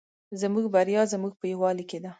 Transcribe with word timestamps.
زموږ 0.41 0.65
بریا 0.75 1.01
زموږ 1.13 1.33
په 1.39 1.45
یوالي 1.53 1.83
کې 1.89 1.97
ده 2.03 2.09